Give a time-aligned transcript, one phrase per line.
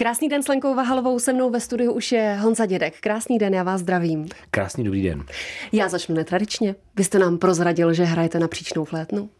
[0.00, 3.00] Krásný den s Lenkou Vahalovou, se mnou ve studiu už je Honza Dědek.
[3.00, 4.28] Krásný den, já vás zdravím.
[4.50, 5.24] Krásný dobrý den.
[5.72, 6.74] Já začnu netradičně.
[6.96, 9.30] Vy jste nám prozradil, že hrajete na příčnou flétnu.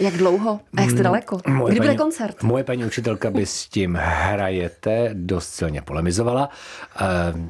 [0.00, 0.60] Jak dlouho?
[0.76, 1.40] A jak jste mm, daleko?
[1.48, 2.42] Moje Kdy bude koncert?
[2.42, 6.48] Moje paní učitelka by s tím hrajete dost silně polemizovala.
[6.96, 7.04] Eh,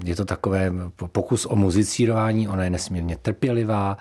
[0.05, 0.73] je to takové
[1.13, 3.97] pokus o muzicírování, ona je nesmírně trpělivá.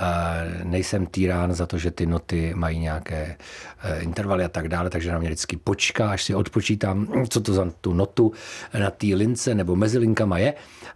[0.00, 3.36] Eh, nejsem týrán za to, že ty noty mají nějaké
[3.82, 7.52] eh, intervaly a tak dále, takže na mě vždycky počká, až si odpočítám, co to
[7.52, 8.32] za tu notu
[8.78, 10.54] na té lince nebo mezi linkama je.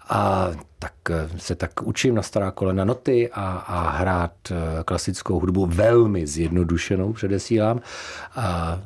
[0.08, 4.54] A tak eh, se tak učím na stará kolena noty a, a hrát eh,
[4.84, 7.80] klasickou hudbu velmi zjednodušenou, předesílám.
[8.36, 8.80] A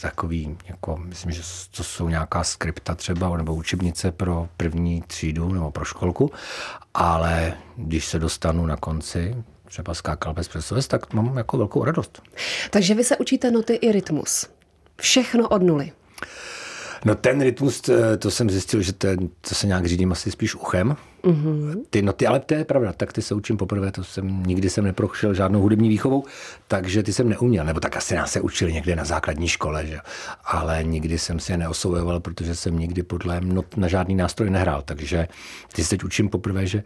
[0.00, 1.42] takový, jako, myslím, že
[1.76, 6.30] to jsou nějaká skripta třeba, nebo učebnice pro první třídu nebo pro školku,
[6.94, 12.22] ale když se dostanu na konci, třeba skákal bez přesoves, tak mám jako velkou radost.
[12.70, 14.46] Takže vy se učíte noty i rytmus.
[15.00, 15.92] Všechno od nuly.
[17.06, 17.82] No ten rytmus,
[18.18, 20.96] to jsem zjistil, že ten, to se nějak řídím asi spíš uchem.
[21.24, 21.82] Mm-hmm.
[21.90, 24.84] Ty noty, ale to je pravda, tak ty se učím poprvé, to jsem, nikdy jsem
[24.84, 26.24] neprošel žádnou hudební výchovou,
[26.68, 29.98] takže ty jsem neuměl, nebo tak asi nás se učili někde na základní škole, že?
[30.44, 34.82] ale nikdy jsem si je neosvojoval, protože jsem nikdy podle not na žádný nástroj nehrál,
[34.82, 35.28] takže
[35.72, 36.82] ty se teď učím poprvé, že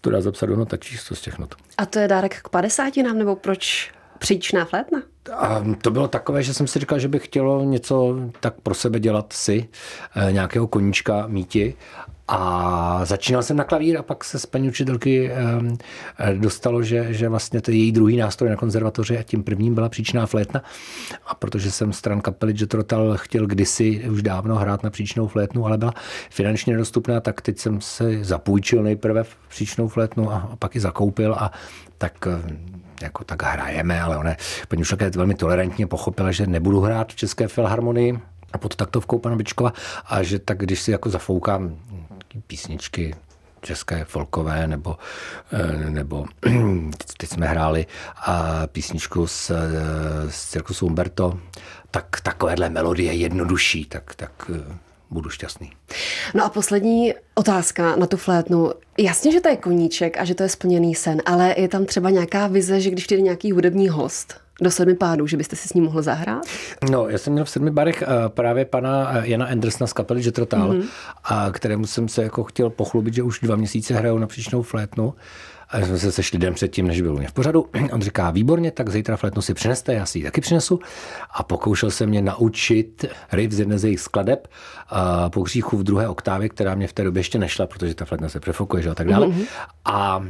[0.00, 1.54] to dá zapsat do nota číslo z těch not.
[1.78, 3.90] A to je dárek k 50 nám, nebo proč
[4.20, 5.02] příčná flétna?
[5.36, 9.00] A to bylo takové, že jsem si říkal, že bych chtělo něco tak pro sebe
[9.00, 9.68] dělat si,
[10.16, 11.74] eh, nějakého koníčka míti
[12.32, 15.30] a začínal jsem na klavír a pak se z paní učitelky
[16.34, 19.88] dostalo, že, že vlastně to je její druhý nástroj na konzervatoři a tím prvním byla
[19.88, 20.62] příčná flétna.
[21.26, 25.78] A protože jsem stran kapely Jetrotal chtěl kdysi už dávno hrát na příčnou flétnu, ale
[25.78, 25.94] byla
[26.30, 31.34] finančně nedostupná, tak teď jsem se zapůjčil nejprve v příčnou flétnu a pak ji zakoupil
[31.34, 31.52] a
[31.98, 32.28] tak
[33.02, 34.34] jako tak hrajeme, ale ona,
[34.68, 38.20] paní učitelka velmi tolerantně pochopila, že nebudu hrát v České filharmonii, a
[38.58, 39.72] pod taktovkou pana Bičkova
[40.06, 41.78] a že tak když si jako zafoukám
[42.46, 43.14] písničky
[43.60, 44.96] české folkové, nebo,
[45.52, 46.26] eh, nebo
[47.16, 47.86] teď jsme hráli
[48.16, 49.50] a písničku z,
[50.28, 51.38] z cirkusu Umberto,
[51.90, 54.76] tak takovéhle melodie jednodušší, tak, tak eh,
[55.10, 55.72] budu šťastný.
[56.34, 58.70] No a poslední otázka na tu flétnu.
[58.98, 62.10] Jasně, že to je koníček a že to je splněný sen, ale je tam třeba
[62.10, 65.72] nějaká vize, že když přijde nějaký hudební host, do sedmi pádů, že byste si s
[65.72, 66.42] ním mohl zahrát?
[66.90, 70.24] No, já jsem měl v sedmi barech eh, právě pana eh, Jana Andersna z kapely
[70.24, 70.84] Jetrotal, mm-hmm.
[71.24, 75.14] a kterému jsem se jako chtěl pochlubit, že už dva měsíce hrajou na příčnou flétnu.
[75.72, 77.66] A jsme se sešli den předtím, než byl mě v pořadu.
[77.92, 80.80] On říká, výborně, tak zítra flétnu si přineste, já si ji taky přinesu.
[81.34, 84.48] A pokoušel se mě naučit riff z jedné z jejich skladeb
[84.88, 88.04] a po hříchu v druhé oktávě, která mě v té době ještě nešla, protože ta
[88.04, 89.26] flétna se prefokuje, že a tak dále.
[89.26, 89.46] Mm-hmm.
[89.84, 90.24] A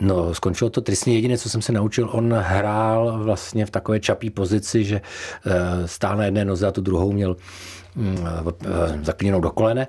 [0.00, 1.14] No, skončilo to tristně.
[1.14, 5.00] Jediné, co jsem se naučil, on hrál vlastně v takové čapí pozici, že
[5.46, 7.36] eh, stál na jedné noze a tu druhou měl
[7.96, 8.18] mm,
[8.64, 9.86] eh, zaklíněnou do kolene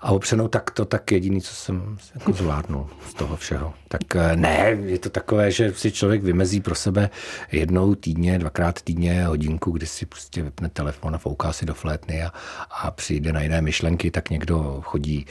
[0.00, 3.74] a opřenou tak to tak jediný, co jsem jako zvládnul z toho všeho.
[3.88, 7.10] Tak eh, ne, je to takové, že si člověk vymezí pro sebe
[7.52, 12.22] jednou týdně, dvakrát týdně hodinku, kdy si prostě vypne telefon a fouká si do flétny
[12.22, 12.32] a,
[12.70, 15.26] a přijde na jiné myšlenky, tak někdo chodí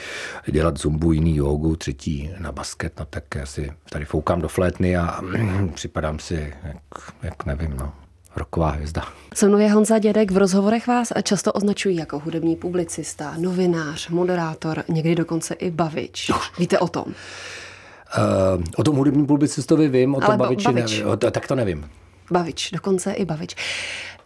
[0.52, 4.98] dělat zumbu, jiný jogu, třetí na basket, no tak já si tady foukám do flétny
[4.98, 5.22] a
[5.74, 6.78] připadám si, jak,
[7.24, 7.94] jak nevím, no,
[8.36, 9.02] roková hvězda.
[9.34, 10.32] Se mnou je Honza Dědek.
[10.32, 16.32] V rozhovorech vás často označují jako hudební publicista, novinář, moderátor, někdy dokonce i bavič.
[16.60, 17.06] Víte o tom?
[17.08, 20.92] Uh, o tom hudebním publicistovi vím, o tom baviči bavič.
[20.92, 21.08] nevím.
[21.08, 21.90] O, tak to nevím.
[22.32, 23.56] Bavič, dokonce i bavič.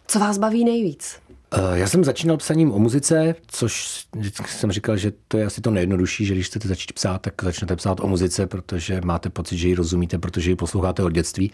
[0.06, 1.16] Co vás baví nejvíc?
[1.54, 5.60] Eh, já jsem začínal psaním o muzice, což vždycky jsem říkal, že to je asi
[5.60, 9.56] to nejjednodušší, že když chcete začít psát, tak začnete psát o muzice, protože máte pocit,
[9.56, 11.52] že ji rozumíte, protože ji posloucháte od dětství,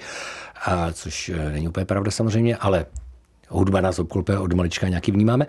[0.64, 2.86] a což eh, není úplně pravda samozřejmě, ale
[3.48, 5.46] hudba nás obklopuje od malička nějaký vnímáme.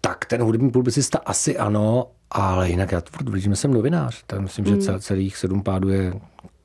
[0.00, 4.24] Tak ten hudební publicista asi ano, ale jinak já tvrdím, že jsem novinář.
[4.26, 5.00] Tak myslím, že hmm.
[5.00, 6.12] celých sedm pádů je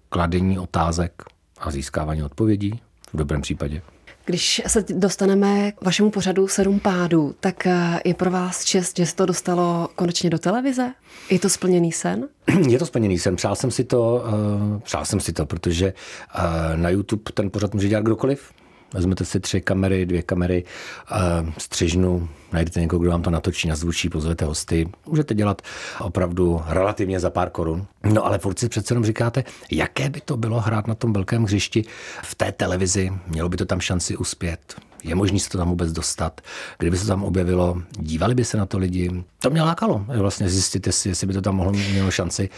[0.10, 1.24] kladení otázek
[1.58, 2.80] a získávání odpovědí
[3.14, 3.82] v dobrém případě.
[4.26, 9.06] Když se dostaneme k vašemu pořadu Sedm pádů, tak eh, je pro vás čest, že
[9.06, 10.94] se to dostalo konečně do televize?
[11.30, 12.28] Je to splněný sen?
[12.70, 13.36] Je to splněný sen.
[13.36, 14.26] Přál jsem si to,
[14.74, 15.94] uh, přál jsem si to, protože
[16.38, 16.42] uh,
[16.78, 18.52] na YouTube ten pořad může dělat kdokoliv.
[18.96, 20.64] Vezmete si tři kamery, dvě kamery,
[21.12, 24.90] uh, střižnu, najdete někoho, kdo vám to natočí, nazvučí, pozvete hosty.
[25.06, 25.62] Můžete dělat
[26.00, 27.86] opravdu relativně za pár korun.
[28.04, 31.44] No ale furt si přece jenom říkáte, jaké by to bylo hrát na tom velkém
[31.44, 31.86] hřišti
[32.24, 34.76] v té televizi, mělo by to tam šanci uspět.
[35.04, 36.42] Je možné se to tam vůbec dostat?
[36.78, 39.24] Kdyby se tam objevilo, dívali by se na to lidi?
[39.40, 42.50] To mě lákalo, vlastně zjistit, jestli, jestli by to tam mohlo mělo šanci.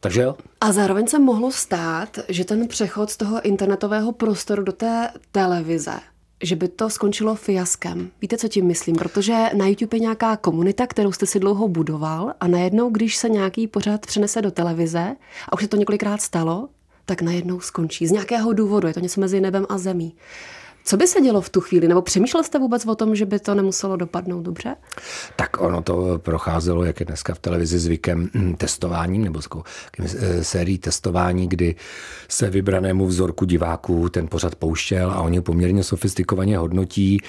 [0.00, 0.36] Takže jo.
[0.60, 6.00] A zároveň se mohlo stát, že ten přechod z toho internetového prostoru do té televize
[6.42, 8.10] že by to skončilo fiaskem.
[8.22, 8.96] Víte, co tím myslím?
[8.96, 13.28] Protože na YouTube je nějaká komunita, kterou jste si dlouho budoval a najednou, když se
[13.28, 15.16] nějaký pořad přenese do televize,
[15.48, 16.68] a už se to několikrát stalo,
[17.04, 18.06] tak najednou skončí.
[18.06, 18.88] Z nějakého důvodu.
[18.88, 20.14] Je to něco mezi nebem a zemí.
[20.88, 21.88] Co by se dělo v tu chvíli?
[21.88, 24.76] Nebo přemýšlel jste vůbec o tom, že by to nemuselo dopadnout dobře?
[25.36, 29.40] Tak ono to procházelo, jak je dneska v televizi zvykem, hm, testováním nebo
[29.98, 31.74] eh, sérií testování, kdy
[32.28, 37.20] se vybranému vzorku diváků ten pořad pouštěl a oni poměrně sofistikovaně hodnotí.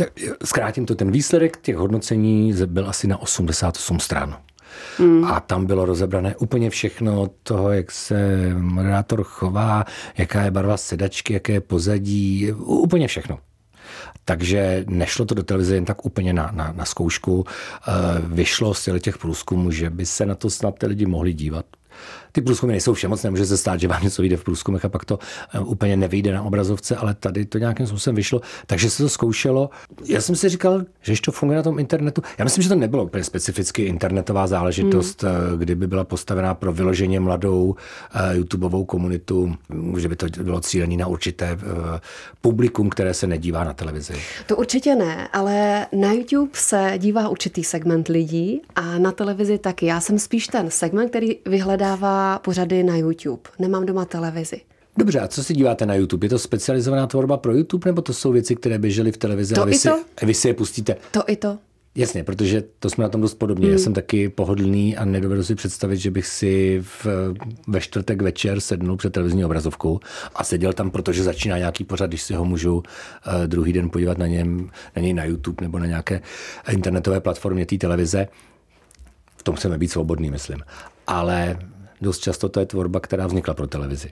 [0.00, 0.06] Eh,
[0.44, 4.36] zkrátím to, ten výsledek těch hodnocení byl asi na 88 stran.
[4.98, 5.24] Hmm.
[5.24, 9.84] A tam bylo rozebrané úplně všechno od toho, jak se moderátor chová,
[10.18, 13.38] jaká je barva sedačky, jaké je pozadí, úplně všechno.
[14.24, 17.44] Takže nešlo to do televize jen tak úplně na, na, na zkoušku.
[17.88, 17.92] Eh,
[18.22, 21.66] vyšlo z těch průzkumů, že by se na to snad ty lidi mohli dívat
[22.34, 25.04] ty průzkumy nejsou všemoc, nemůže se stát, že vám něco vyjde v průzkumech a pak
[25.04, 25.18] to
[25.54, 29.70] eh, úplně nevyjde na obrazovce, ale tady to nějakým způsobem vyšlo, takže se to zkoušelo.
[30.04, 32.22] Já jsem si říkal, že to funguje na tom internetu.
[32.38, 35.58] Já myslím, že to nebylo úplně specificky internetová záležitost, hmm.
[35.58, 37.76] kdyby byla postavená pro vyloženě mladou
[38.14, 39.54] eh, YouTubeovou komunitu,
[39.98, 41.58] že by to bylo cílené na určité
[42.40, 44.14] publikum, které se nedívá na televizi.
[44.46, 49.86] To určitě ne, ale na YouTube se dívá určitý segment lidí a na televizi taky.
[49.86, 53.42] Já jsem spíš ten segment, který vyhledává pořady na YouTube.
[53.58, 54.60] Nemám doma televizi.
[54.98, 56.24] Dobře, a co si díváte na YouTube?
[56.24, 59.62] Je to specializovaná tvorba pro YouTube, nebo to jsou věci, které běžely v televizi to
[59.62, 60.96] a vy, si, a vy si je pustíte?
[61.10, 61.58] To i to.
[61.96, 63.66] Jasně, protože to jsme na tom dost podobně.
[63.66, 63.72] Hmm.
[63.72, 67.06] Já jsem taky pohodlný a nedovedu si představit, že bych si v,
[67.68, 70.00] ve čtvrtek večer sednul před televizní obrazovkou
[70.34, 72.82] a seděl tam, protože začíná nějaký pořad, když si ho můžu uh,
[73.46, 76.20] druhý den podívat na, něm, na něj na YouTube nebo na nějaké
[76.70, 78.28] internetové platformě té televize.
[79.36, 80.58] V tom chceme být svobodný, myslím.
[81.06, 81.58] Ale
[82.00, 84.10] dost často to je tvorba, která vznikla pro televizi.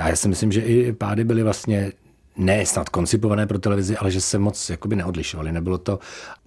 [0.00, 1.92] A já si myslím, že i pády byly vlastně
[2.36, 5.52] ne snad koncipované pro televizi, ale že se moc jakoby neodlišovaly.
[5.52, 5.98] Nebylo to,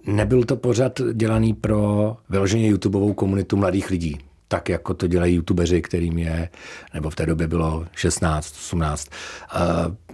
[0.06, 4.18] nebyl to pořad dělaný pro vyloženě YouTubeovou komunitu mladých lidí
[4.52, 6.48] tak, jako to dělají youtubeři, kterým je,
[6.94, 9.08] nebo v té době bylo 16, 18.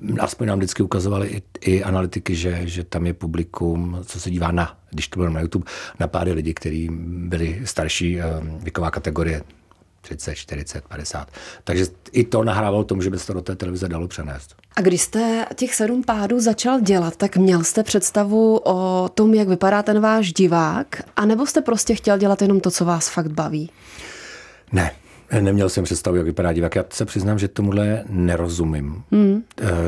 [0.04, 4.30] Uh, aspoň nám vždycky ukazovali i, i analytiky, že, že tam je publikum, co se
[4.30, 5.66] dívá na, když to bylo na YouTube,
[6.00, 8.22] na páry lidí, kteří byli starší uh,
[8.62, 9.42] věková kategorie
[10.08, 11.28] 30, 40, 50.
[11.64, 14.54] Takže i to nahrávalo tomu, že by se to do té televize dalo přenést.
[14.76, 19.48] A když jste těch sedm pádů začal dělat, tak měl jste představu o tom, jak
[19.48, 23.70] vypadá ten váš divák, anebo jste prostě chtěl dělat jenom to, co vás fakt baví?
[24.72, 24.90] Ne,
[25.40, 26.74] Neměl jsem představu, jak vypadá divák.
[26.74, 29.02] Já se přiznám, že tomuhle nerozumím.
[29.10, 29.42] Mm.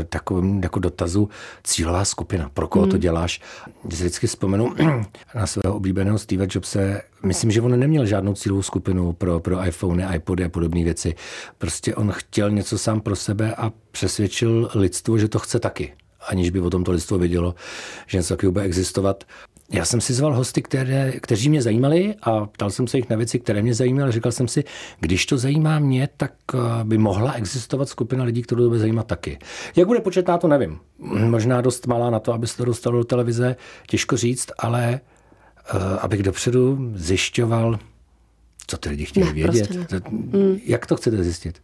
[0.08, 1.28] Takovým jako dotazu
[1.64, 2.50] cílová skupina.
[2.54, 2.90] Pro koho mm.
[2.90, 3.40] to děláš?
[3.82, 4.74] Když si vždycky vzpomenu
[5.34, 10.16] na svého oblíbeného Steve Jobse, myslím, že on neměl žádnou cílovou skupinu pro, pro iPhone,
[10.16, 11.14] iPody a podobné věci.
[11.58, 15.92] Prostě on chtěl něco sám pro sebe a přesvědčil lidstvo, že to chce taky
[16.28, 17.54] aniž by o tom to lidstvo vědělo,
[18.06, 19.24] že něco takového bude existovat.
[19.72, 23.16] Já jsem si zval hosty, které, kteří mě zajímali a ptal jsem se jich na
[23.16, 24.12] věci, které mě zajímaly.
[24.12, 24.64] Říkal jsem si,
[25.00, 29.06] když to zajímá mě, tak eh, by mohla existovat skupina lidí, kterou to bude zajímat
[29.06, 29.38] taky.
[29.76, 30.78] Jak bude početná, to nevím.
[31.28, 33.56] Možná dost malá na to, aby se to dostalo do televize,
[33.86, 35.00] těžko říct, ale
[35.74, 37.78] uh, abych dopředu zjišťoval,
[38.66, 39.68] co ty lidi chtějí ne, vědět.
[39.68, 40.18] Prostě ne.
[40.38, 40.58] Mm.
[40.64, 41.60] Jak to chcete zjistit?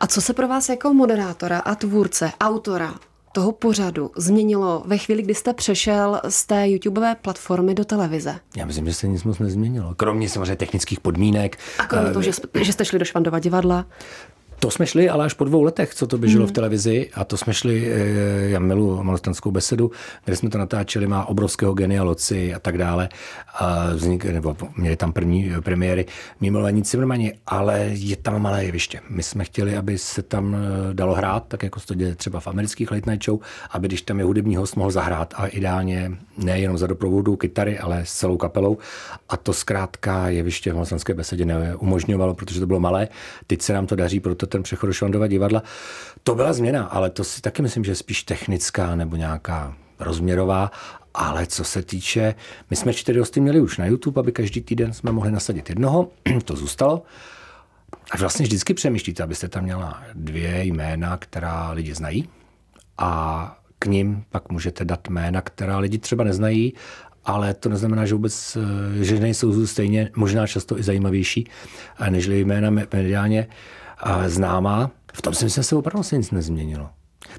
[0.00, 2.94] A co se pro vás jako moderátora a tvůrce, autora
[3.36, 8.34] toho pořadu změnilo ve chvíli, kdy jste přešel z té YouTubeové platformy do televize?
[8.56, 9.94] Já myslím, že se nic moc nezměnilo.
[9.94, 11.58] Kromě samozřejmě technických podmínek.
[11.78, 13.86] A kromě uh, toho, že, že jste šli do Švandova divadla?
[14.58, 16.50] To jsme šli, ale až po dvou letech, co to běželo hmm.
[16.50, 19.90] v televizi a to jsme šli, eh, já milu malostanskou besedu,
[20.24, 23.08] kde jsme to natáčeli, má obrovského genia Loci a tak dále.
[23.54, 26.06] A vznik, nebo měli tam první premiéry
[26.40, 29.00] Mimolení Cimrmani, ale je tam malé jeviště.
[29.08, 32.40] My jsme chtěli, aby se tam eh, dalo hrát, tak jako se to děje třeba
[32.40, 36.12] v amerických late night show, aby když tam je hudební host, mohl zahrát a ideálně
[36.38, 38.78] nejenom za doprovodu kytary, ale s celou kapelou.
[39.28, 43.08] A to zkrátka jeviště v malostanské besedě neumožňovalo, protože to bylo malé.
[43.46, 45.62] Teď se nám to daří, proto to ten přechod do Švandova divadla.
[46.22, 50.70] To byla změna, ale to si taky myslím, že je spíš technická nebo nějaká rozměrová.
[51.14, 52.34] Ale co se týče,
[52.70, 56.08] my jsme čtyři hosty měli už na YouTube, aby každý týden jsme mohli nasadit jednoho,
[56.44, 57.02] to zůstalo.
[58.10, 62.28] A vlastně vždycky přemýšlíte, abyste tam měla dvě jména, která lidi znají
[62.98, 66.72] a k ním pak můžete dát jména, která lidi třeba neznají,
[67.24, 68.58] ale to neznamená, že vůbec,
[69.00, 71.48] že nejsou stejně, možná často i zajímavější,
[72.10, 73.46] než jména mediálně
[74.26, 74.90] známá.
[75.12, 76.88] V tom si myslím, že se opravdu se nic nezměnilo.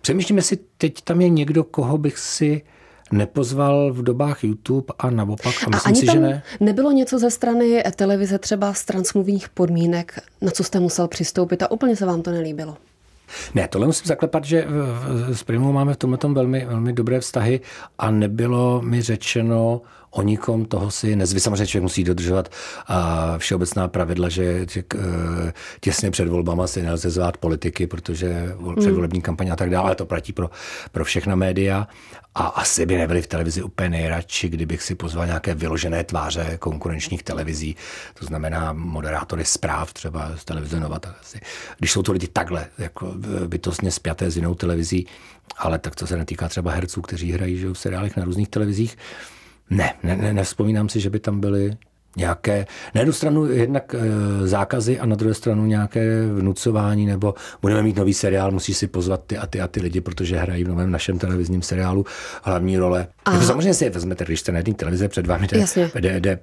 [0.01, 2.61] Přemýšlím, jestli teď tam je někdo, koho bych si
[3.11, 5.55] nepozval v dobách YouTube a naopak.
[5.65, 6.43] A myslím a ani si, tam že ne.
[6.59, 11.71] nebylo něco ze strany televize třeba z transmluvních podmínek, na co jste musel přistoupit a
[11.71, 12.77] úplně se vám to nelíbilo?
[13.55, 14.67] Ne, tohle musím zaklepat, že
[15.31, 17.61] s Primou máme v tomhle velmi, velmi dobré vztahy
[17.99, 21.39] a nebylo mi řečeno o nikom toho si nezvy.
[21.39, 22.49] Samozřejmě člověk musí dodržovat
[22.87, 24.65] a všeobecná pravidla, že
[25.79, 30.33] těsně před volbama si nelze zvát politiky, protože předvolební kampaně a tak dále, to platí
[30.33, 30.49] pro,
[30.91, 31.87] pro všechna média.
[32.35, 37.23] A asi by nebyli v televizi úplně nejradši, kdybych si pozval nějaké vyložené tváře konkurenčních
[37.23, 37.75] televizí,
[38.13, 40.99] to znamená moderátory zpráv třeba z televize Nova.
[40.99, 41.39] Tak asi.
[41.77, 43.13] Když jsou to lidi takhle, jako
[43.47, 45.07] bytostně spjaté s jinou televizí,
[45.57, 48.97] ale tak to se netýká třeba herců, kteří hrají že v seriálech na různých televizích.
[49.69, 51.77] Ne, ne, ne, nevzpomínám si, že by tam byli
[52.17, 57.83] nějaké, na jednu stranu jednak e, zákazy a na druhé stranu nějaké vnucování, nebo budeme
[57.83, 60.67] mít nový seriál, musíš si pozvat ty a ty a ty lidi, protože hrají v
[60.67, 62.05] novém našem televizním seriálu
[62.43, 63.07] hlavní role.
[63.31, 66.39] Jako samozřejmě si je vezmete, když jste na jedné televize před vámi jde, jde, jde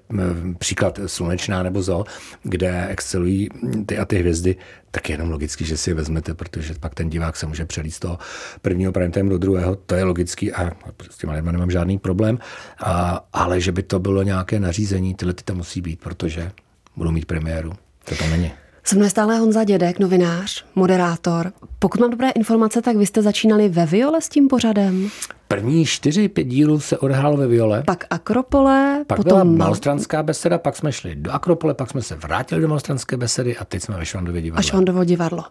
[0.58, 2.04] příklad Slunečná nebo Zo,
[2.42, 3.48] kde excelují
[3.86, 4.56] ty a ty hvězdy,
[4.90, 7.94] tak je jenom logicky, že si je vezmete, protože pak ten divák se může přelít
[7.94, 8.18] z toho
[8.62, 10.72] prvního prime do druhého, to je logický a
[11.10, 12.38] s těma lidma nemám žádný problém,
[12.78, 16.52] a, ale že by to bylo nějaké nařízení, tyhle ty tam musí být, protože
[16.96, 17.72] budou mít premiéru.
[18.04, 18.52] To tam není.
[18.84, 21.52] Se mnou je stále Honza Dědek, novinář, moderátor.
[21.78, 25.10] Pokud mám dobré informace, tak vy jste začínali ve Viole s tím pořadem?
[25.48, 27.82] První čtyři, pět dílů se odehrálo ve Viole.
[27.86, 29.30] Pak Akropole, pak potom...
[29.30, 33.56] byla Malostranská beseda, pak jsme šli do Akropole, pak jsme se vrátili do Malostranské besedy
[33.56, 34.58] a teď jsme ve Švandově divadle.
[34.58, 35.44] A Švandovo divadlo.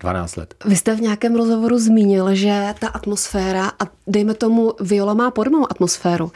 [0.00, 0.54] 12 let.
[0.64, 5.66] Vy jste v nějakém rozhovoru zmínil, že ta atmosféra, a dejme tomu, Viola má podobnou
[5.70, 6.32] atmosféru,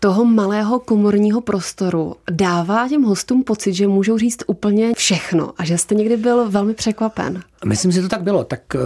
[0.00, 5.78] toho malého komorního prostoru dává těm hostům pocit, že můžou říct úplně všechno a že
[5.78, 7.42] jste někdy byl velmi překvapen.
[7.64, 8.44] Myslím, že to tak bylo.
[8.44, 8.78] Tak eh,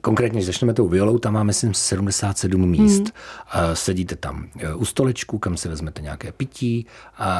[0.00, 3.02] konkrétně, když začneme tou Violou, tam má, myslím, 77 míst.
[3.46, 3.62] Hmm.
[3.74, 6.86] Sedíte tam eh, u stolečku, kam se vezmete nějaké pití.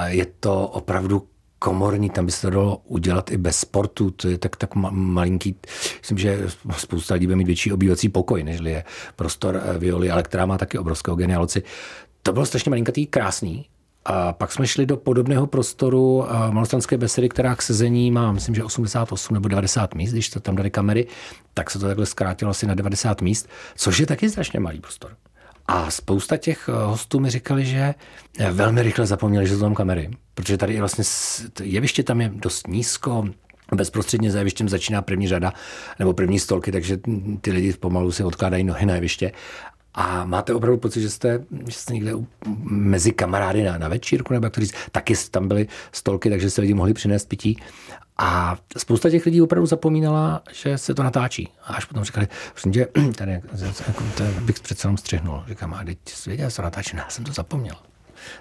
[0.07, 1.23] Je to opravdu
[1.59, 5.57] komorní, tam by se to dalo udělat i bez sportu, to je tak, tak malinký,
[6.01, 8.85] myslím, že spousta lidí bude mít větší obývací pokoj, než je
[9.17, 11.63] prostor eh, Violi, ale která má taky obrovského genialoci.
[12.23, 13.67] To bylo strašně malinkatý, krásný,
[14.09, 18.55] a pak jsme šli do podobného prostoru eh, Malostranské besedy, která k sezení má, myslím,
[18.55, 21.07] že 88 nebo 90 míst, když to tam dali kamery,
[21.55, 25.17] tak se to takhle zkrátilo asi na 90 míst, což je taky strašně malý prostor.
[25.69, 27.95] A spousta těch eh, hostů mi říkali, že
[28.39, 31.05] eh, velmi rychle zapomněli, že jsou tam kamery, protože tady je vlastně
[31.63, 33.25] jeviště tam je dost nízko,
[33.75, 35.53] bezprostředně za jevištěm začíná první řada
[35.99, 36.99] nebo první stolky, takže
[37.41, 39.33] ty lidi pomalu si odkládají nohy na jeviště.
[39.97, 42.13] A máte opravdu pocit, že jste, že jste někde
[42.71, 44.53] mezi kamarády na, na večírku, nebo jak
[44.93, 47.59] taky tam byly stolky, takže se lidi mohli přinést pití.
[48.19, 51.49] A spousta těch lidí opravdu zapomínala, že se to natáčí.
[51.65, 52.29] A až potom říkali,
[52.71, 52.87] že
[53.17, 53.33] tady
[53.87, 55.45] jako, to bych přece jenom střihnul.
[55.49, 56.97] Říkám, a teď věděl, to natáčí.
[56.97, 57.77] No, já jsem to zapomněl.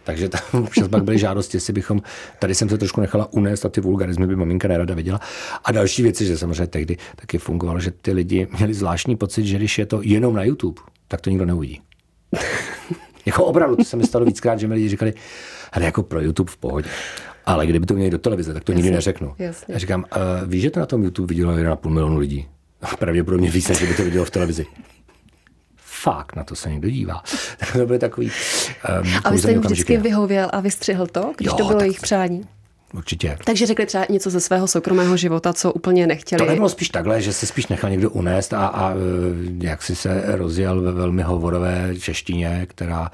[0.04, 2.02] Takže tam občas pak byly žádosti, jestli bychom,
[2.40, 5.20] tady jsem se trošku nechala unést a ty vulgarizmy by maminka nerada viděla.
[5.64, 9.58] A další věci, že samozřejmě tehdy taky fungovalo, že ty lidi měli zvláštní pocit, že
[9.58, 11.82] když je to jenom na YouTube, tak to nikdo neuvidí.
[13.26, 15.14] jako opravdu, to se mi stalo víckrát, že mi lidi říkali,
[15.72, 16.90] ale jako pro YouTube v pohodě.
[17.46, 19.34] Ale kdyby to měli do televize, tak to jasně, nikdy neřeknu.
[19.40, 19.74] Jasně.
[19.74, 22.48] Já říkám, uh, víš, že to na tom YouTube vidělo 1,5 milionu lidí?
[23.00, 24.66] Pravděpodobně víc, než by to vidělo v televizi.
[26.06, 27.24] Fakt, na to se někdo dívá.
[27.58, 28.32] Tak to byly takový
[29.02, 32.00] um, A vy jste jim vždycky vyhověl a vystřihl to, když jo, to bylo jejich
[32.00, 32.42] přání?
[32.94, 33.38] Určitě.
[33.46, 36.40] Takže řekli třeba něco ze svého soukromého života, co úplně nechtěli.
[36.40, 38.96] To nebylo spíš takhle, že se spíš nechal někdo unést a, a e,
[39.62, 43.12] jak si se rozjel ve velmi hovorové češtině, která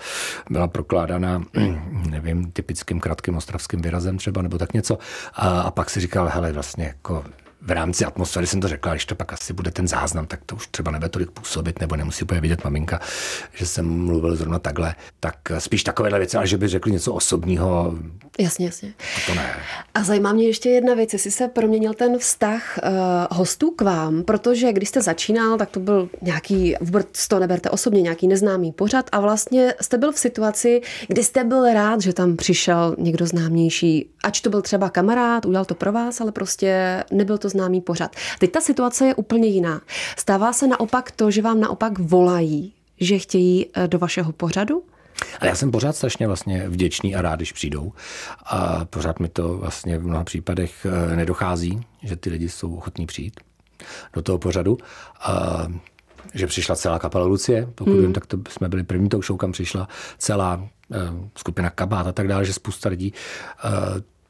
[0.50, 1.44] byla prokládána,
[2.10, 4.98] nevím, typickým krátkým ostravským výrazem třeba, nebo tak něco.
[5.34, 7.24] A, a pak si říkal, hele, vlastně jako
[7.62, 10.56] v rámci atmosféry jsem to řekla, když to pak asi bude ten záznam, tak to
[10.56, 13.00] už třeba nebude tolik působit, nebo nemusí úplně vidět maminka,
[13.54, 14.96] že jsem mluvil zrovna takhle.
[15.20, 17.96] Tak spíš takovéhle věci, ale že by řekli něco osobního.
[18.40, 18.94] Jasně, jasně.
[19.28, 19.54] To ne.
[19.94, 24.24] A zajímá mě ještě jedna věc, jestli se proměnil ten vztah uh, hostů k vám,
[24.24, 29.10] protože když jste začínal, tak to byl nějaký, vůbec to neberte osobně, nějaký neznámý pořad
[29.12, 34.10] a vlastně jste byl v situaci, kdy jste byl rád, že tam přišel někdo známější,
[34.24, 38.16] ač to byl třeba kamarád, udělal to pro vás, ale prostě nebyl to známý pořad.
[38.40, 39.82] Teď ta situace je úplně jiná.
[40.18, 44.84] Stává se naopak to, že vám naopak volají, že chtějí eh, do vašeho pořadu?
[45.40, 47.94] Ale já jsem pořád strašně vlastně vděčný a rád, když přijdou.
[48.46, 53.06] A pořád mi to vlastně v mnoha případech eh, nedochází, že ty lidi jsou ochotní
[53.06, 53.40] přijít
[54.14, 54.78] do toho pořadu.
[55.22, 55.68] A
[56.34, 58.02] že přišla celá kapela Lucie, pokud hmm.
[58.02, 60.98] vím, tak to jsme byli první tou show, kam přišla celá eh,
[61.38, 63.14] skupina Kabát a tak dále, že spousta lidí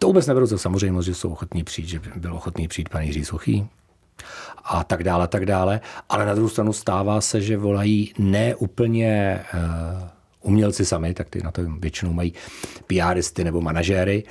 [0.01, 3.25] to vůbec neberu za samozřejmost, že jsou ochotní přijít, že byl ochotný přijít pan Jiří
[3.25, 3.67] Suchý
[4.63, 5.81] a tak dále, tak dále.
[6.09, 10.07] Ale na druhou stranu stává se, že volají ne úplně uh,
[10.41, 12.33] umělci sami, tak ty na to většinou mají
[12.87, 14.23] PRisty nebo manažéry,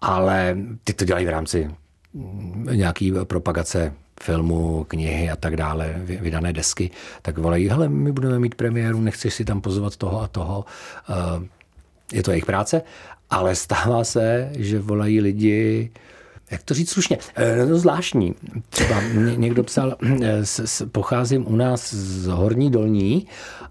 [0.00, 1.70] ale ty to dělají v rámci
[2.12, 6.90] mm, nějaký propagace filmu, knihy a tak dále, vydané desky,
[7.22, 10.64] tak volají, hele, my budeme mít premiéru, nechceš si tam pozvat toho a toho.
[11.10, 11.48] Eh,
[12.12, 12.82] je to jejich práce,
[13.34, 15.90] ale stává se, že volají lidi,
[16.50, 18.34] jak to říct slušně, eh, no zvláštní.
[18.68, 19.02] Třeba
[19.36, 20.42] někdo psal, eh,
[20.92, 23.26] pocházím u nás z Horní Dolní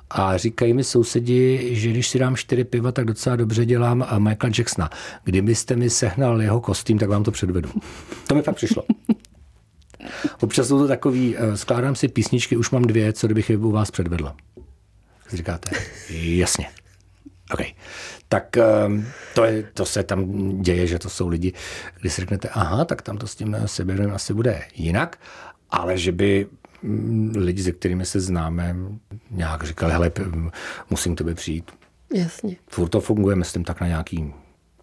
[0.09, 4.19] a říkají mi sousedi, že když si dám čtyři piva, tak docela dobře dělám a
[4.19, 4.89] Michael Jacksona.
[5.23, 7.69] Kdybyste mi sehnal jeho kostým, tak vám to předvedu.
[8.27, 8.83] To mi fakt přišlo.
[10.41, 13.71] Občas jsou to takový, eh, skládám si písničky, už mám dvě, co kdybych je u
[13.71, 14.35] vás předvedla.
[15.33, 15.71] Říkáte?
[16.09, 16.82] Jasně.
[17.53, 17.61] OK.
[18.29, 21.53] Tak ehm, to, je, to se tam děje, že to jsou lidi,
[22.01, 25.19] když si řeknete, aha, tak tam to s tím sebevědomím asi bude jinak,
[25.69, 26.47] ale že by
[26.81, 28.75] mm, lidi, se kterými se známe,
[29.31, 30.11] nějak říkali, hele,
[30.89, 31.71] musím tebe přijít.
[32.13, 32.55] Jasně.
[32.67, 34.33] Furt to funguje, myslím, tak na nějaký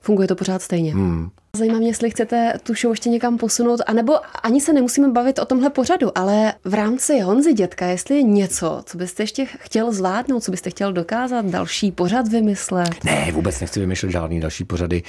[0.00, 0.94] Funguje to pořád stejně.
[0.94, 1.30] Hmm.
[1.56, 5.44] Zajímá mě, jestli chcete tu show ještě někam posunout, anebo ani se nemusíme bavit o
[5.44, 10.44] tomhle pořadu, ale v rámci Honzy dětka, jestli je něco, co byste ještě chtěl zvládnout,
[10.44, 13.04] co byste chtěl dokázat, další pořad vymyslet?
[13.04, 15.02] Ne, vůbec nechci vymýšlet žádný další pořady.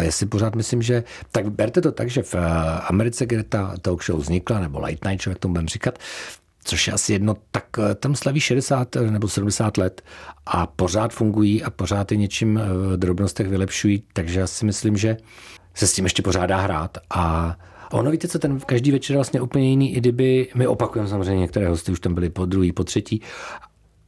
[0.00, 2.40] Já si pořád myslím, že tak berte to tak, že v eh,
[2.80, 5.98] Americe, kde ta talk show vznikla, nebo Light Night Show, jak tomu budeme říkat,
[6.64, 10.02] což je asi jedno, tak eh, tam slaví 60 nebo 70 let
[10.46, 14.96] a pořád fungují a pořád je něčím v eh, drobnostech vylepšují, takže já si myslím,
[14.96, 15.16] že
[15.76, 17.56] se s tím ještě pořád dá hrát a
[17.92, 21.68] ono víte co, ten každý večer vlastně úplně jiný, i kdyby, my opakujeme samozřejmě, některé
[21.68, 23.22] hosty už tam byly po druhý, po třetí,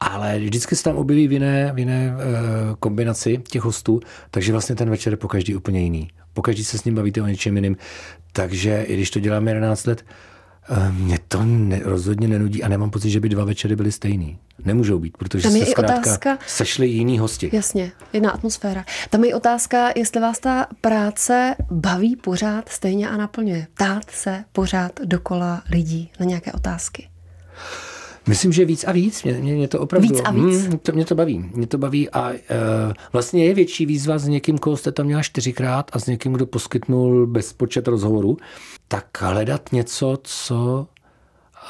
[0.00, 4.75] ale vždycky se tam objeví v jiné, v jiné uh, kombinaci těch hostů, takže vlastně
[4.75, 6.10] ten večer je po každý úplně jiný.
[6.32, 7.76] Po každý se s ním bavíte o něčem jiným,
[8.32, 10.38] takže i když to děláme 11 let, Eh,
[10.90, 14.38] mě to ne, rozhodně nenudí a nemám pocit, že by dva večery byly stejný.
[14.64, 17.50] Nemůžou být, protože Tam se zkrátka otázka, sešli jiný hosti.
[17.52, 18.84] Jasně, jiná atmosféra.
[19.10, 23.66] Tam je otázka, jestli vás ta práce baví pořád stejně a naplňuje.
[23.75, 27.08] Ptát se pořád dokola lidí na nějaké otázky.
[28.28, 29.23] Myslím, že víc a víc.
[29.23, 30.08] Mě, mě, mě to opravdu...
[30.08, 30.66] Víc a víc.
[30.66, 31.50] Hmm, to, mě to baví.
[31.54, 32.37] Mě to baví a uh,
[33.12, 36.47] vlastně je větší výzva s někým, koho jste tam měla čtyřikrát a s někým, kdo
[36.47, 38.37] poskytnul bezpočet rozhovorů,
[38.88, 40.87] tak hledat něco, co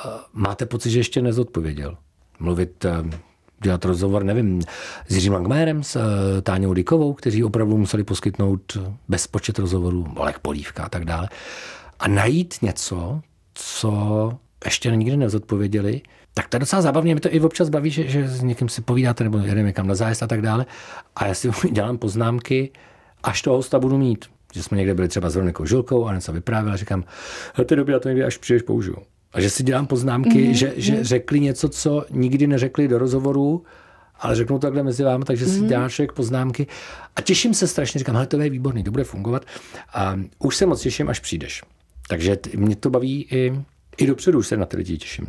[0.04, 1.96] uh, máte pocit, že ještě nezodpověděl.
[2.38, 3.11] Mluvit, uh,
[3.62, 4.62] dělat rozhovor, nevím,
[5.09, 6.02] s Jiřím Langmérem, s uh,
[6.42, 8.78] Táňou Dikovou, kteří opravdu museli poskytnout
[9.09, 11.28] bezpočet rozhovorů, Olek Polívka a tak dále.
[12.00, 13.20] A najít něco,
[13.54, 14.33] co
[14.64, 16.00] ještě nikdy nezodpověděli,
[16.38, 17.14] tak to je docela zábavně.
[17.14, 19.94] Mě to i občas baví, že, že s někým si povídáte nebo jedeme někam na
[19.94, 20.66] zájezd a tak dále.
[21.16, 22.70] A já si dělám poznámky,
[23.22, 24.24] až toho hosta budu mít.
[24.55, 27.05] Že jsme někde byli třeba s Veronikou Žilkou a něco vyprávěl a říkám,
[27.66, 28.96] ty doby já to někdy až přijdeš použiju.
[29.33, 30.51] A že si dělám poznámky, mm-hmm.
[30.51, 33.64] že, že řekli něco, co nikdy neřekli do rozhovoru,
[34.20, 35.55] ale řeknu takhle mezi vámi, takže mm-hmm.
[35.55, 35.68] si mhm.
[35.68, 36.66] dělá člověk poznámky.
[37.16, 39.44] A těším se strašně, říkám, hele, to je výborný, to bude fungovat.
[39.94, 41.62] A už se moc těším, až přijdeš.
[42.09, 43.53] Takže mě to baví i,
[43.96, 45.27] i dopředu, už se na ty lidi těším.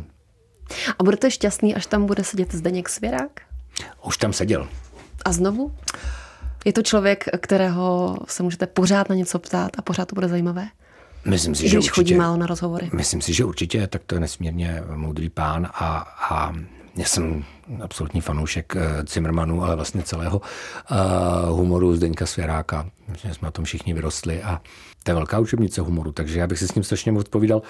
[0.98, 3.40] A budete šťastný, až tam bude sedět Zdeněk Svěrák?
[4.04, 4.68] Už tam seděl.
[5.24, 5.74] A znovu?
[6.64, 10.68] Je to člověk, kterého se můžete pořád na něco ptát a pořád to bude zajímavé?
[11.24, 12.90] Myslím si, Když že určitě, chodí málo na rozhovory.
[12.92, 15.98] Myslím si, že určitě, tak to je nesmírně moudrý pán a,
[16.30, 16.52] a
[16.96, 17.44] já jsem
[17.82, 20.96] absolutní fanoušek eh, Zimmermanu, ale vlastně celého uh,
[21.48, 22.90] humoru Zdeňka Svěráka.
[23.08, 24.60] Myslím, že jsme na tom všichni vyrostli a
[25.02, 27.62] to je velká učebnice humoru, takže já bych si s ním strašně moc povídal.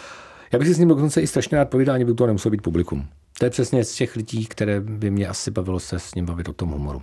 [0.52, 2.62] Já bych si s ním dokonce i strašně rád povídal, ani by to nemuselo být
[2.62, 3.06] publikum.
[3.38, 6.48] To je přesně z těch lidí, které by mě asi bavilo se s ním bavit
[6.48, 7.02] o tom humoru.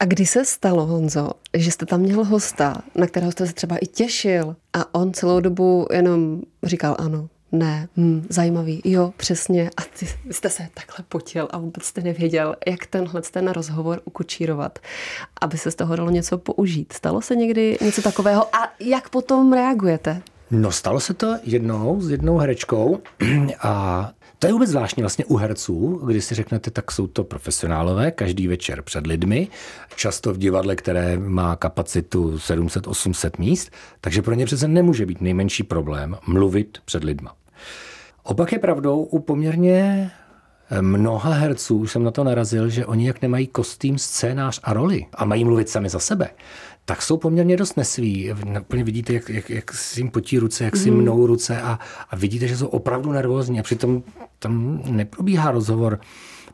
[0.00, 3.76] A kdy se stalo, Honzo, že jste tam měl hosta, na kterého jste se třeba
[3.76, 9.70] i těšil a on celou dobu jenom říkal ano, ne, hm, zajímavý, jo, přesně.
[9.76, 14.78] A ty jste se takhle potěl a vůbec jste nevěděl, jak tenhle ten rozhovor ukočírovat,
[15.40, 16.92] aby se z toho dalo něco použít.
[16.92, 20.22] Stalo se někdy něco takového a jak potom reagujete?
[20.54, 22.98] No stalo se to jednou s jednou herečkou
[23.62, 28.10] a to je vůbec zvláštní vlastně u herců, kdy si řeknete, tak jsou to profesionálové,
[28.10, 29.48] každý večer před lidmi,
[29.96, 35.62] často v divadle, které má kapacitu 700-800 míst, takže pro ně přece nemůže být nejmenší
[35.62, 37.34] problém mluvit před lidma.
[38.22, 40.10] Opak je pravdou u poměrně
[40.80, 45.06] mnoha herců, už jsem na to narazil, že oni jak nemají kostým, scénář a roli
[45.14, 46.30] a mají mluvit sami za sebe,
[46.84, 48.32] tak jsou poměrně dost nesví.
[48.60, 50.96] Úplně vidíte, jak, jak, jak si jim potí ruce, jak si mm.
[50.96, 51.78] mnou ruce a,
[52.10, 54.02] a vidíte, že jsou opravdu nervózní a přitom
[54.38, 56.00] tam neprobíhá rozhovor,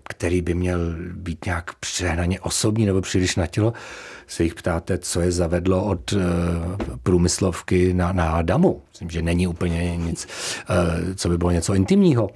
[0.09, 0.79] který by měl
[1.13, 3.73] být nějak přehnaně osobní nebo příliš na tělo.
[4.27, 6.21] Se jich ptáte, co je zavedlo od uh,
[7.03, 8.83] průmyslovky na, na damu.
[8.91, 10.29] Myslím, že není úplně nic,
[10.71, 12.31] uh, co by bylo něco intimního.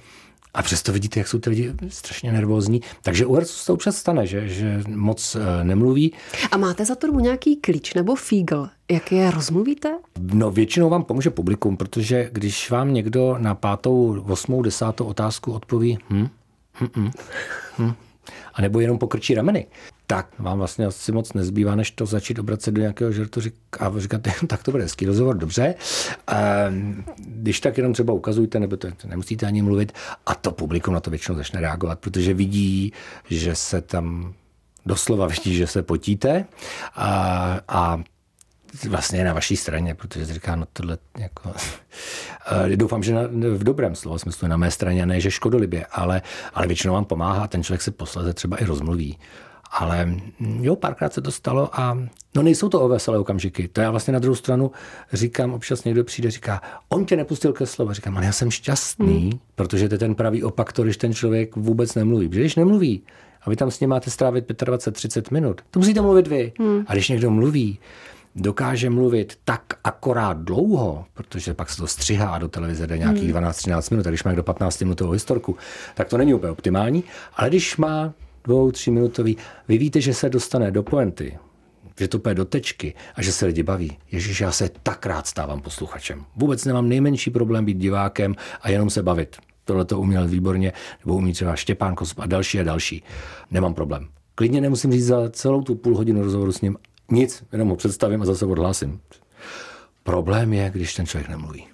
[0.53, 2.81] A přesto vidíte, jak jsou ty lidi strašně nervózní.
[3.01, 6.13] Takže u herců se to občas stane, že, že moc eh, nemluví.
[6.51, 9.97] A máte za to nějaký klíč nebo fígl, jak je rozmluvíte?
[10.33, 15.97] No většinou vám pomůže publikum, protože když vám někdo na pátou, osmou, desátou otázku odpoví
[16.09, 16.27] hm,
[16.73, 17.11] hm, hm,
[17.77, 17.93] hm,
[18.53, 19.67] a nebo jenom pokrčí rameny,
[20.07, 23.41] tak vám vlastně asi moc nezbývá, než to začít obracet do nějakého žertu
[23.79, 25.75] a říkat, tak to bude hezký rozhovor, dobře.
[26.27, 26.37] A
[27.17, 29.91] když tak jenom třeba ukazujte, nebo to, nemusíte ani mluvit
[30.25, 32.93] a to publikum na to většinou začne reagovat, protože vidí,
[33.29, 34.33] že se tam
[34.85, 36.45] doslova vidí, že se potíte
[36.95, 38.03] a, a
[38.89, 41.53] vlastně na vaší straně, protože říká, no tohle jako...
[42.75, 46.21] Doufám, že na, v dobrém slova smyslu na mé straně, ne že škodolibě, ale,
[46.53, 49.17] ale většinou vám pomáhá, ten člověk se posleze třeba i rozmluví.
[49.71, 51.97] Ale mm, jo, párkrát se to stalo a
[52.35, 53.67] no nejsou to o veselé okamžiky.
[53.67, 54.71] To já vlastně na druhou stranu
[55.13, 57.93] říkám, občas někdo přijde, říká, on tě nepustil ke slovu.
[57.93, 59.39] Říkám, ale já jsem šťastný, hmm.
[59.55, 62.29] protože to je ten pravý opak, to, když ten člověk vůbec nemluví.
[62.29, 63.03] Protože když nemluví,
[63.41, 66.53] a vy tam s ním máte strávit 25-30 minut, to musíte mluvit vy.
[66.59, 66.83] Hmm.
[66.87, 67.79] A když někdo mluví,
[68.35, 73.33] dokáže mluvit tak akorát dlouho, protože pak se to střihá a do televize jde nějakých
[73.33, 73.83] 12-13 hmm.
[73.91, 75.57] minut, a když má někdo 15 minutovou historku,
[75.95, 77.03] tak to není úplně optimální,
[77.35, 81.37] ale když má dvou, tři minutový, vy víte, že se dostane do poenty,
[81.99, 83.97] že to půjde do tečky a že se lidi baví.
[84.11, 86.25] Ježíš, já se tak rád stávám posluchačem.
[86.35, 89.37] Vůbec nemám nejmenší problém být divákem a jenom se bavit.
[89.65, 90.73] Tohle to uměl výborně,
[91.05, 93.03] nebo umí třeba Štěpán Kosp a další a další.
[93.51, 94.07] Nemám problém.
[94.35, 96.77] Klidně nemusím říct za celou tu půl hodinu rozhovoru s ním
[97.11, 99.01] nic, jenom ho představím a zase odhlásím.
[100.03, 101.67] Problém je, když ten člověk nemluví.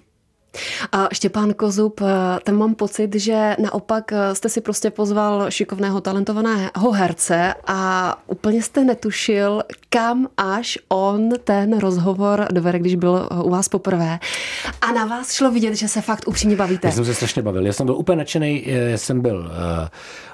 [0.92, 6.00] A Štěpán Kozub, eh, ten mám pocit, že naopak eh, jste si prostě pozval šikovného,
[6.00, 13.42] talentovaného herce a úplně jste netušil, kam až on ten rozhovor dovede, když byl eh,
[13.42, 14.18] u vás poprvé.
[14.80, 16.88] A na vás šlo vidět, že se fakt upřímně bavíte.
[16.88, 17.66] Já jsem se strašně bavil.
[17.66, 18.66] Já jsem byl úplně nadšený,
[18.96, 19.88] jsem byl uh,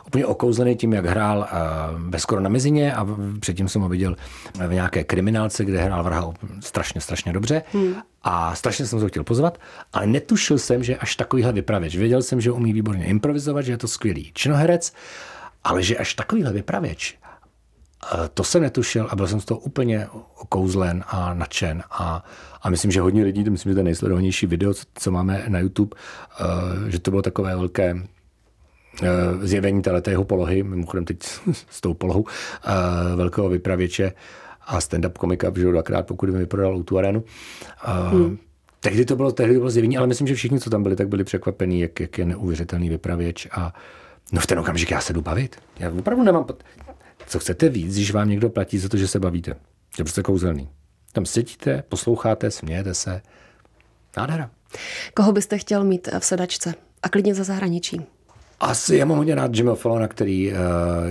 [0.07, 3.07] úplně okouzlený tím, jak hrál uh, bez skoro na mezině a
[3.41, 4.17] předtím jsem ho viděl
[4.69, 7.63] v nějaké kriminálce, kde hrál vrha strašně, strašně dobře.
[7.73, 7.95] Hmm.
[8.23, 9.59] A strašně jsem se ho chtěl pozvat,
[9.93, 11.97] ale netušil jsem, že až takovýhle vypravěč.
[11.97, 14.93] Věděl jsem, že umí výborně improvizovat, že je to skvělý činoherec,
[15.65, 20.07] ale že až takovýhle vypravěč, eh, to jsem netušil a byl jsem z toho úplně
[20.35, 21.83] okouzlen a nadšen.
[21.91, 22.25] A,
[22.63, 25.59] a myslím, že hodně lidí, to myslím, že to je nejsledovanější video, co máme na
[25.59, 25.97] YouTube,
[26.89, 27.97] že to bylo takové velké
[29.43, 31.19] zjevení této jeho polohy, mimochodem teď
[31.71, 32.29] s tou polohou uh,
[33.17, 34.13] velkého vypravěče,
[34.67, 37.25] a stand-up komika, že dvakrát, pokud mi vyprodal tu arenu.
[38.11, 38.39] hmm.
[38.81, 41.09] Tehdy to bylo, tehdy to bylo zjevení, ale myslím, že všichni, co tam byli, tak
[41.09, 43.75] byli překvapení, jak, jak je neuvěřitelný vypravěč a
[44.33, 45.57] no v ten okamžik já se jdu bavit.
[45.79, 46.47] Já opravdu nemám,
[47.27, 49.51] co chcete víc, když vám někdo platí za to, že se bavíte.
[49.99, 50.69] Je prostě kouzelný.
[51.13, 53.23] Tam sedíte, posloucháte, smějete se.
[54.17, 54.51] Nádhera.
[55.15, 56.75] Koho byste chtěl mít v sedačce?
[57.03, 58.07] A klidně za zahraničí.
[58.61, 60.59] Asi já mám hodně rád Jimmy Fallona, který uh,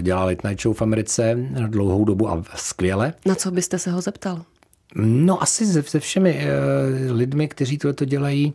[0.02, 3.14] dělá Late Night Show v Americe dlouhou dobu a skvěle.
[3.26, 4.42] Na co byste se ho zeptal?
[4.96, 8.54] No asi se, se všemi uh, lidmi, kteří tohle dělají.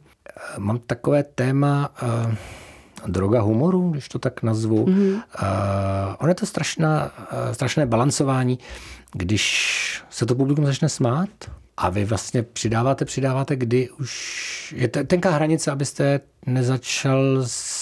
[0.56, 2.34] Uh, mám takové téma uh,
[3.06, 4.86] droga humoru, když to tak nazvu.
[4.86, 5.12] Mm-hmm.
[5.12, 5.22] Uh,
[6.18, 8.58] ono je to strašná, uh, strašné balancování,
[9.12, 11.28] když se to publikum začne smát
[11.76, 17.79] a vy vlastně přidáváte, přidáváte, kdy už je tenká hranice, abyste nezačal s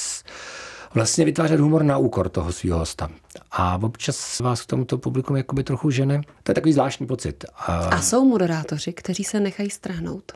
[0.95, 3.11] vlastně vytvářet humor na úkor toho svého hosta.
[3.51, 6.21] A občas vás k tomuto publikum jakoby trochu žene.
[6.43, 7.45] To je takový zvláštní pocit.
[7.57, 10.33] A, a jsou moderátoři, kteří se nechají strhnout?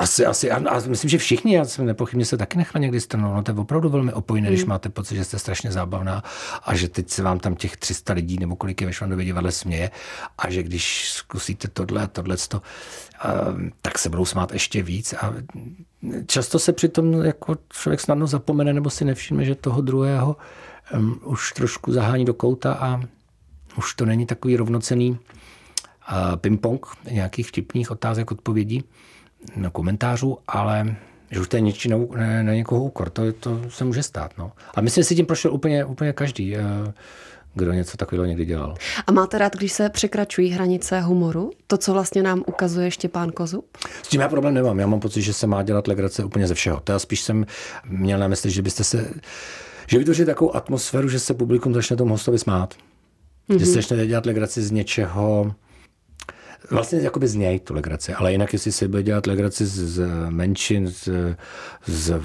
[0.00, 0.50] Asi, asi.
[0.50, 3.34] A, a myslím, že všichni, já jsem nepochybně se taky nechal někdy stranou.
[3.34, 4.54] No to je opravdu velmi opojné, hmm.
[4.54, 6.22] když máte pocit, že jste strašně zábavná
[6.64, 9.52] a že teď se vám tam těch 300 lidí nebo kolik je ve Švandově divadle
[9.52, 9.90] směje
[10.38, 12.62] a že když zkusíte tohle a tohle, to,
[13.24, 15.12] Ehm, tak se budou smát ještě víc.
[15.12, 15.34] A
[16.26, 20.36] často se přitom jako člověk snadno zapomene nebo si nevšimne, že toho druhého
[20.94, 23.00] um, už trošku zahání do kouta a
[23.78, 25.16] už to není takový rovnocený uh,
[26.36, 28.84] ping-pong nějakých vtipných otázek, odpovědí,
[29.72, 30.96] komentářů, ale
[31.30, 34.32] že už to je něčí na, na, na někoho úkor, to, to se může stát.
[34.38, 34.52] No.
[34.74, 36.56] A myslím, že si tím prošel úplně, úplně každý.
[36.56, 36.62] Uh,
[37.54, 38.74] kdo něco takového někdy dělal.
[39.06, 41.50] A máte rád, když se překračují hranice humoru?
[41.66, 43.64] To, co vlastně nám ukazuje Štěpán Kozub?
[44.02, 44.78] S tím já problém nemám.
[44.78, 46.80] Já mám pocit, že se má dělat legrace úplně ze všeho.
[46.80, 47.46] To já spíš jsem
[47.84, 49.10] měl na mysli, že byste se
[49.86, 52.74] že vytvořit takovou atmosféru, že se publikum začne tomu hostovi smát.
[52.74, 53.58] Mm-hmm.
[53.58, 53.74] Že se mhm.
[53.74, 55.54] začne dělat legraci z něčeho,
[56.70, 60.06] vlastně jakoby z něj tu legraci, ale jinak jestli se bude dělat legraci z, z
[60.30, 61.08] menšin, z,
[61.86, 62.22] z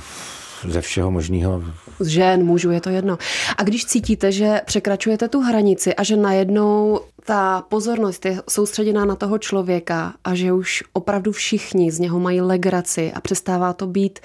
[0.68, 1.64] ze všeho možného.
[2.00, 3.18] Z žen, mužů, je to jedno.
[3.58, 9.16] A když cítíte, že překračujete tu hranici a že najednou ta pozornost je soustředěná na
[9.16, 14.20] toho člověka a že už opravdu všichni z něho mají legraci a přestává to být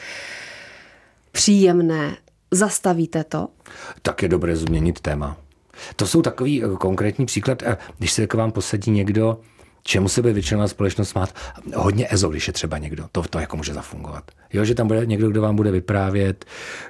[1.32, 2.16] příjemné,
[2.50, 3.48] Zastavíte to?
[4.02, 5.36] Tak je dobré změnit téma.
[5.96, 9.40] To jsou takový eh, konkrétní příklad, eh, když se k vám posadí někdo,
[9.82, 11.34] čemu se bude většinou společnost smát.
[11.74, 13.06] Hodně ezo, když je třeba někdo.
[13.12, 14.30] To, to jako může zafungovat.
[14.52, 16.44] Jo, že tam bude někdo, kdo vám bude vyprávět,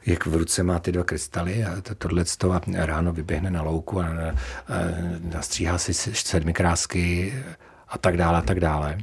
[0.07, 3.63] jak v ruce má ty dva krystaly a to, tohle to a ráno vyběhne na
[3.63, 4.79] louku a, a, a
[5.35, 7.35] nastříhá si sedmi krásky
[7.89, 8.99] a tak dále a tak dále.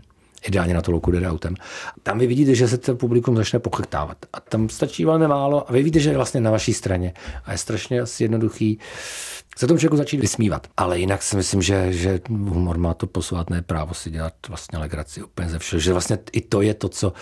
[0.47, 1.55] Ideálně na to louku jde autem.
[2.03, 4.17] Tam vy vidíte, že se to publikum začne pochytávat.
[4.33, 7.13] A tam stačí velmi málo a vy vidíte, že je vlastně na vaší straně.
[7.45, 8.79] A je strašně asi jednoduchý
[9.57, 10.67] se tomu člověku začít vysmívat.
[10.77, 15.23] Ale jinak si myslím, že, že humor má to posvátné právo si dělat vlastně legraci
[15.23, 15.79] úplně ze všeho.
[15.79, 17.13] Že vlastně i to je to, co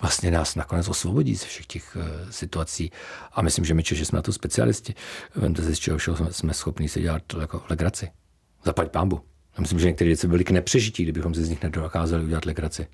[0.00, 2.90] vlastně nás nakonec osvobodí ze všech těch uh, situací.
[3.32, 4.94] A myslím, že my Češi jsme na to specialisti.
[5.34, 8.10] Vemte si, z čeho všeho jsme schopni si dělat jako legraci.
[8.64, 9.20] Zaplať pámbu.
[9.56, 12.86] Já myslím, že některé věci byly k nepřežití, kdybychom si z nich nedokázali udělat legraci.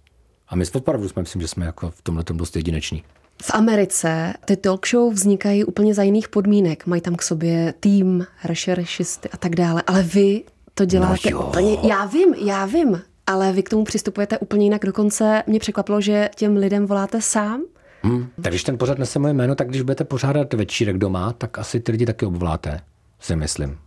[0.49, 3.05] A my opravdu jsme, myslím, že jsme jako v tomhle dost jedineční.
[3.47, 6.87] V Americe ty talk show vznikají úplně za jiných podmínek.
[6.87, 9.83] Mají tam k sobě tým, rešeršisty a tak dále.
[9.87, 11.77] Ale vy to děláte no úplně...
[11.83, 14.85] Já vím, já vím, ale vy k tomu přistupujete úplně jinak.
[14.85, 17.63] Dokonce mě překvapilo, že těm lidem voláte sám.
[18.03, 18.29] Hmm.
[18.43, 21.81] Tak když ten pořad nese moje jméno, tak když budete pořádat večírek doma, tak asi
[21.81, 22.81] ty lidi taky obvoláte,
[23.21, 23.79] si myslím.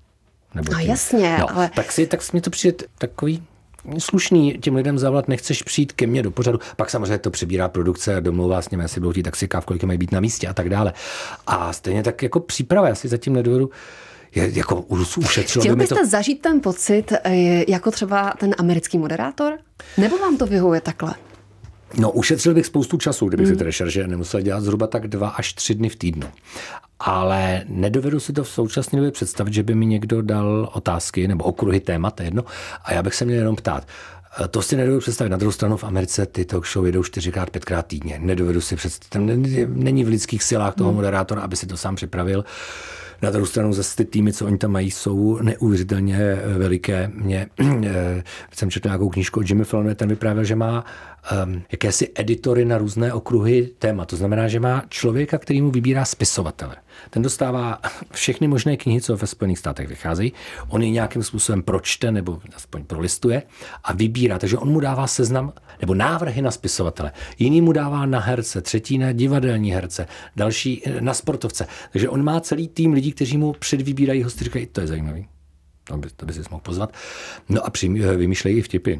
[0.55, 0.89] Nebo no tím.
[0.89, 1.71] jasně, no, ale...
[1.75, 3.43] Tak si, tak mi to přijde takový
[3.97, 8.15] slušný těm lidem zavolat, nechceš přijít ke mně do pořadu, pak samozřejmě to přebírá produkce
[8.15, 10.69] a domlouvá s nimi, jestli budou taxi káv, kolik mají být na místě a tak
[10.69, 10.93] dále.
[11.47, 13.69] A stejně tak jako příprava, já si zatím nedovedu
[14.35, 14.81] je, jako
[15.17, 15.63] ušetřilo.
[15.63, 16.05] Chtěl byste to...
[16.05, 19.57] zažít ten pocit eh, jako třeba ten americký moderátor?
[19.97, 21.13] Nebo vám to vyhovuje takhle?
[21.95, 23.53] No, ušetřil bych spoustu času, kdybych mm.
[23.53, 26.27] si ty rešerže nemusel dělat zhruba tak dva až tři dny v týdnu.
[26.99, 31.43] Ale nedovedu si to v současné době představit, že by mi někdo dal otázky nebo
[31.43, 32.43] okruhy témat, jedno,
[32.83, 33.87] a já bych se měl jenom ptát.
[34.43, 35.29] E, to si nedovedu představit.
[35.29, 38.19] Na druhou stranu v Americe ty talk show jedou čtyřikrát, pětkrát týdně.
[38.19, 39.25] Nedovedu si představit.
[39.67, 40.95] Není v lidských silách toho mm.
[40.95, 42.45] moderátora, aby si to sám připravil.
[43.21, 47.11] Na druhou stranu zase ty týmy, co oni tam mají, jsou neuvěřitelně veliké.
[47.13, 47.47] Mě,
[47.85, 50.85] e, jsem četl nějakou knížku od Jimmy Fallon, ten vyprávěl, že má
[51.45, 54.05] um, jakési editory na různé okruhy téma.
[54.05, 56.75] To znamená, že má člověka, který mu vybírá spisovatele.
[57.09, 57.79] Ten dostává
[58.11, 60.33] všechny možné knihy, co ve Spojených státech vycházejí.
[60.67, 63.43] On je nějakým způsobem pročte nebo aspoň prolistuje
[63.83, 64.39] a vybírá.
[64.39, 67.11] Takže on mu dává seznam nebo návrhy na spisovatele.
[67.39, 71.67] Jiný mu dává na herce, třetí na divadelní herce, další na sportovce.
[71.91, 75.27] Takže on má celý tým lidí, kteří mu předvybírají hosty, říkají, to je zajímavý.
[75.83, 76.93] To by, to by si mohl pozvat.
[77.49, 77.71] No a
[78.15, 78.95] vymýšlejí i vtipy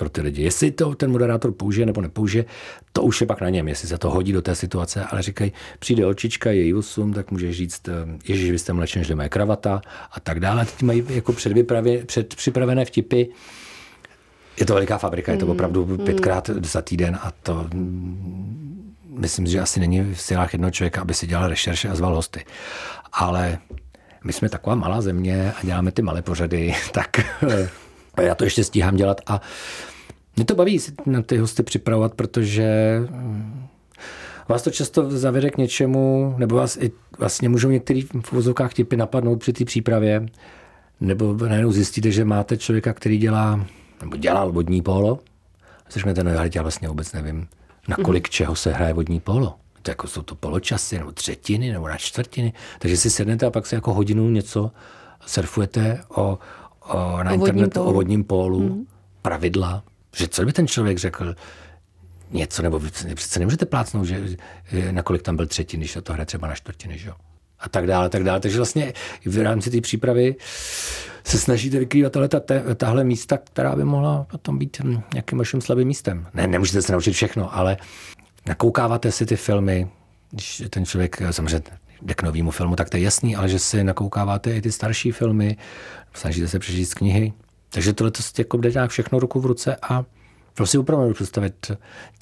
[0.00, 0.42] pro ty lidi.
[0.42, 2.44] Jestli to ten moderátor použije nebo nepoužije,
[2.92, 5.52] to už je pak na něm, jestli se to hodí do té situace, ale říkají,
[5.78, 7.92] přijde očička, je 8, tak můžeš říct, eh,
[8.28, 9.80] ježiš, vy jste mladší než moje kravata
[10.12, 10.64] a tak dále.
[10.64, 11.32] Teď mají jako
[12.06, 13.24] předpřipravené vtipy.
[14.60, 15.52] Je to veliká fabrika, je to hmm.
[15.52, 15.98] opravdu hmm.
[15.98, 21.14] pětkrát za týden a to mm, myslím, že asi není v silách jednoho člověka, aby
[21.14, 22.44] si dělal rešerše a zval hosty.
[23.12, 23.58] Ale
[24.24, 27.68] my jsme taková malá země a děláme ty malé pořady, tak eh,
[28.20, 29.40] já to ještě stíhám dělat a
[30.36, 33.66] mě to baví si na ty hosty připravovat, protože mm,
[34.48, 38.96] vás to často zavede k něčemu, nebo vás i vlastně můžou některý v vozovkách typy
[38.96, 40.26] napadnout při té přípravě,
[41.00, 43.66] nebo najednou zjistíte, že máte člověka, který dělá,
[44.00, 45.18] nebo dělal vodní polo,
[45.90, 47.48] řeknete, no já vlastně vůbec nevím,
[47.88, 48.32] na kolik mm.
[48.32, 49.54] čeho se hraje vodní polo.
[49.82, 52.52] To jako jsou to poločasy, nebo třetiny, nebo na čtvrtiny.
[52.78, 54.70] Takže si sednete a pak si jako hodinu něco
[55.26, 56.38] surfujete o,
[56.94, 58.86] o, na o internetu o vodním pólu, mm.
[59.22, 59.82] pravidla,
[60.16, 61.34] že co by ten člověk řekl,
[62.30, 62.80] něco, nebo
[63.14, 64.20] přece nemůžete plácnout, že
[64.90, 67.14] nakolik tam byl třetin, když to hraje třeba na čtvrtiny, že jo?
[67.60, 68.40] A tak dále, tak dále.
[68.40, 68.92] Takže vlastně
[69.26, 70.36] v rámci té přípravy
[71.24, 72.28] se snažíte vykrývat tahle,
[72.74, 74.80] tahle místa, která by mohla potom být
[75.14, 76.26] nějakým vaším slabým místem.
[76.34, 77.76] Ne, nemůžete se naučit všechno, ale
[78.46, 79.88] nakoukáváte si ty filmy,
[80.30, 81.62] když ten člověk samozřejmě
[82.02, 85.12] jde k novému filmu, tak to je jasný, ale že si nakoukáváte i ty starší
[85.12, 85.56] filmy,
[86.14, 87.32] snažíte se přečíst knihy.
[87.70, 90.04] Takže tohle to jako jde nějak všechno ruku v ruce a
[90.54, 91.70] to si opravdu představit.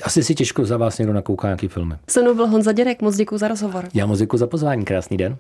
[0.02, 1.94] Asi si těžko za vás někdo nakouká nějaký filmy.
[2.08, 3.88] Se mnou byl Honza Děrek, moc děkuji za rozhovor.
[3.94, 5.36] Já moc děkuji za pozvání, krásný den.